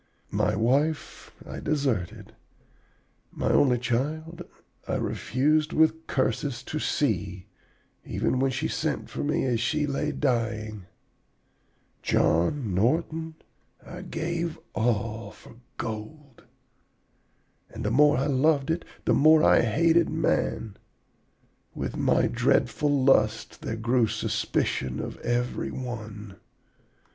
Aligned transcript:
My 0.31 0.55
wife 0.55 1.31
I 1.45 1.59
deserted. 1.59 2.33
My 3.31 3.51
only 3.51 3.77
child 3.77 4.41
I 4.87 4.95
refused, 4.95 5.73
with 5.73 6.07
curses, 6.07 6.63
to 6.63 6.79
see, 6.79 7.45
even 8.03 8.39
when 8.39 8.49
she 8.49 8.67
sent 8.67 9.11
for 9.11 9.23
me 9.23 9.45
as 9.45 9.59
she 9.59 9.85
lay 9.85 10.11
dying. 10.11 10.87
John 12.01 12.73
Norton, 12.73 13.35
I 13.85 14.01
gave 14.01 14.57
all 14.73 15.29
for 15.29 15.57
gold. 15.77 16.45
And 17.69 17.85
the 17.85 17.91
more 17.91 18.17
I 18.17 18.25
loved 18.25 18.71
it, 18.71 18.83
the 19.05 19.13
more 19.13 19.43
I 19.43 19.61
hated 19.61 20.09
man. 20.09 20.77
With 21.75 21.95
my 21.95 22.25
dreadful 22.25 22.89
lust 23.03 23.61
there 23.61 23.75
grew 23.75 24.07
suspicion 24.07 24.99
of 24.99 25.17
every 25.17 25.69
one. 25.69 26.37